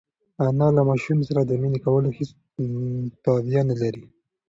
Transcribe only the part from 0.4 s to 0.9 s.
انا له